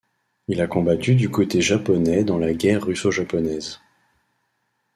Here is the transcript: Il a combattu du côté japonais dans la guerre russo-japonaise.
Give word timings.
Il 0.47 0.61
a 0.61 0.65
combattu 0.65 1.13
du 1.13 1.29
côté 1.29 1.61
japonais 1.61 2.23
dans 2.23 2.39
la 2.39 2.55
guerre 2.55 2.85
russo-japonaise. 2.87 3.79